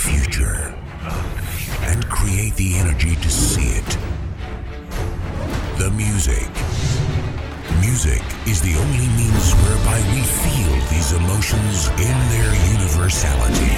future 0.00 0.74
and 1.82 2.08
create 2.08 2.54
the 2.56 2.76
energy 2.76 3.16
to 3.16 3.30
see 3.30 3.76
it. 3.76 3.90
The 5.76 5.90
music. 5.90 6.48
Music 7.80 8.22
is 8.46 8.62
the 8.62 8.74
only 8.80 9.08
means 9.20 9.52
whereby 9.60 10.00
we 10.12 10.22
feel 10.24 10.72
these 10.88 11.12
emotions 11.12 11.88
in 12.00 12.16
their 12.32 12.52
universality. 12.72 13.76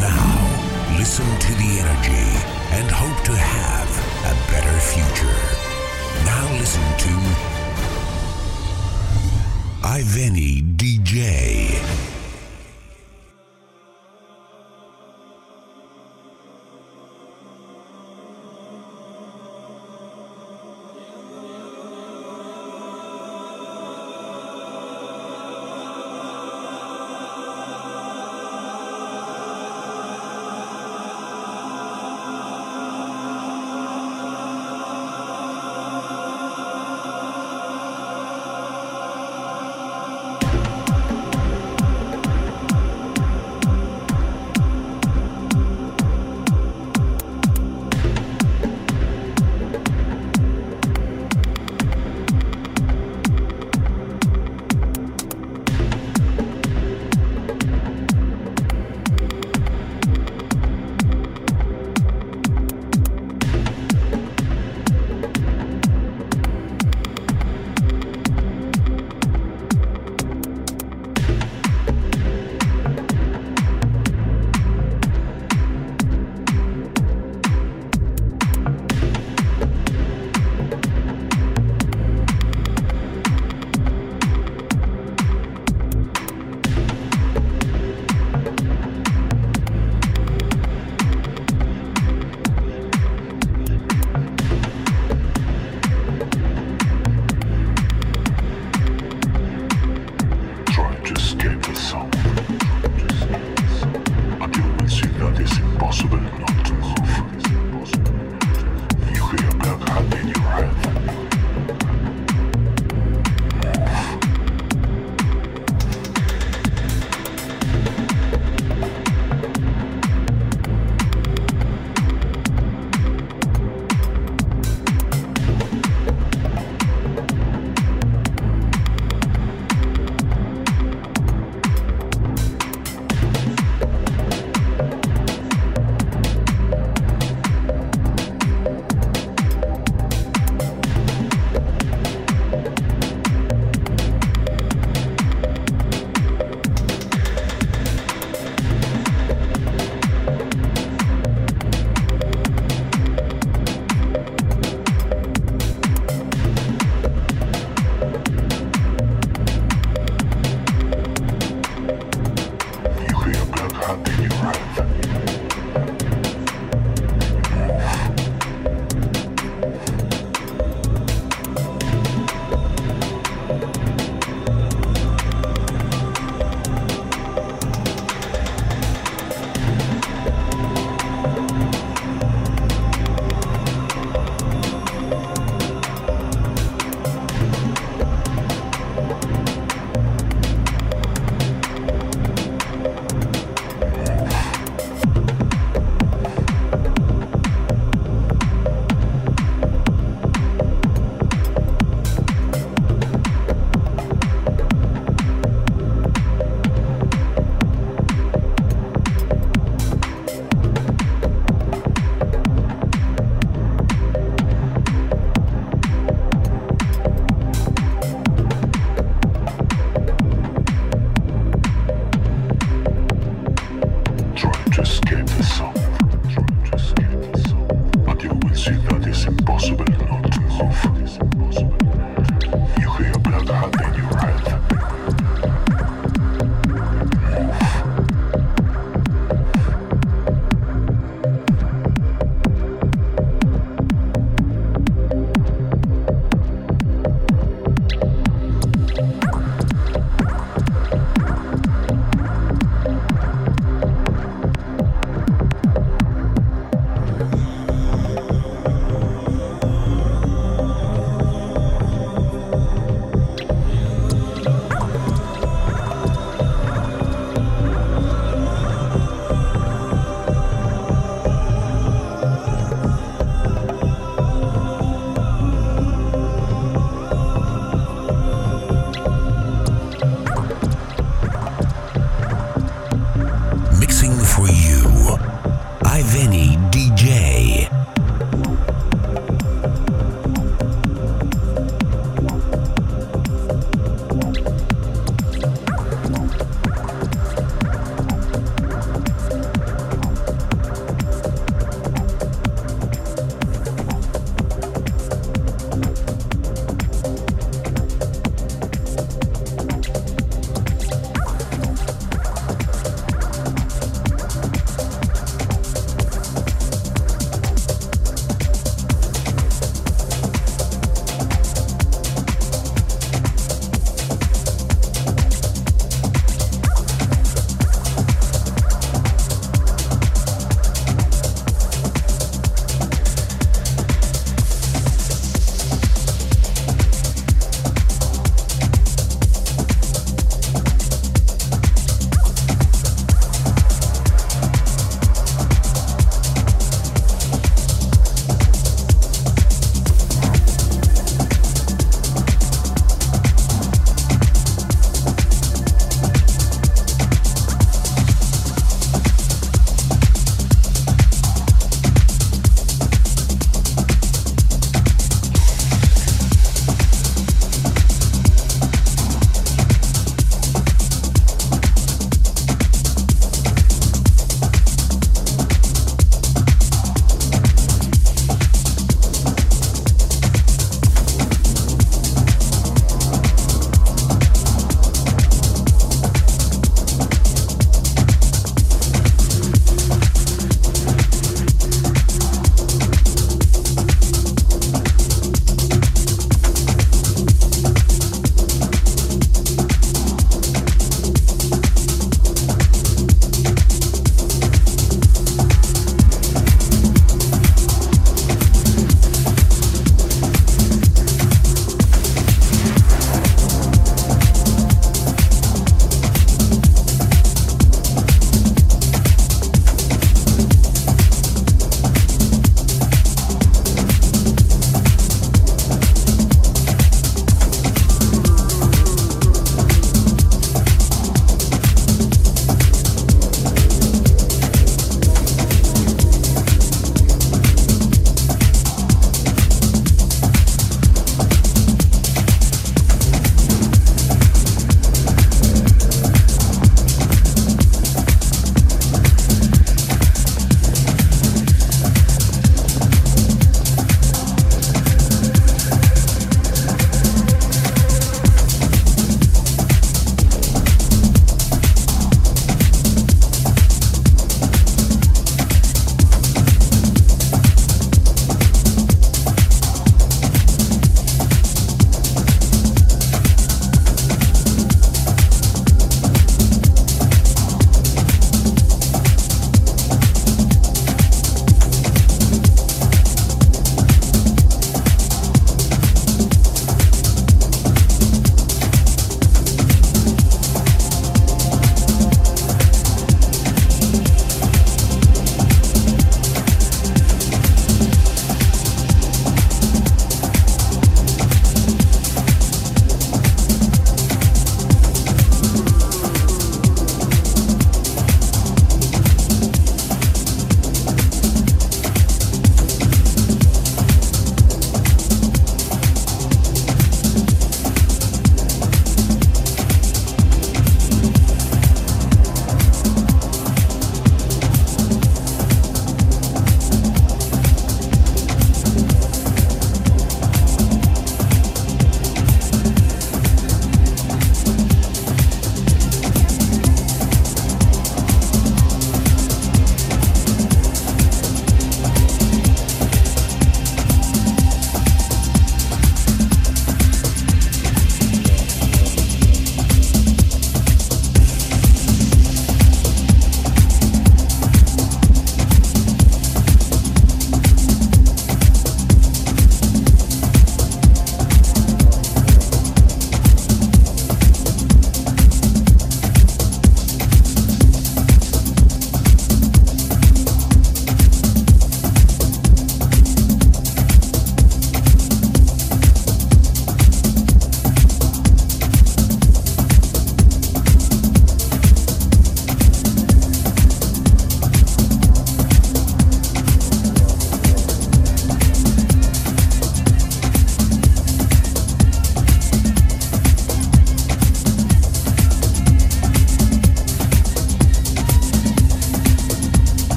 Now, 0.00 0.96
listen 0.96 1.28
to 1.46 1.52
the 1.60 1.70
energy 1.84 2.28
and 2.72 2.90
hope 2.90 3.20
to 3.24 3.36
have 3.36 3.90
a 4.24 4.34
better 4.50 4.76
future. 4.80 5.40
Now 6.24 6.44
listen 6.58 6.84
to 7.04 7.12
Iveny 9.82 10.62
DJ. 10.76 12.09